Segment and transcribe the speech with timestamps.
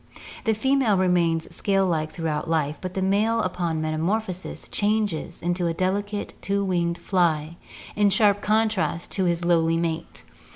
[0.45, 5.75] The female remains scale like throughout life but the male upon metamorphosis changes into a
[5.75, 7.57] delicate two winged fly
[7.95, 10.23] in sharp contrast to his lowly mate.